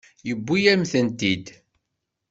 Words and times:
Yewwi-yam-tent-id. 0.27 1.45